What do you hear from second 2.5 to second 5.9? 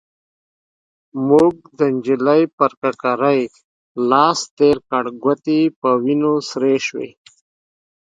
پر ککرۍ لاس تير کړ، ګوتې يې په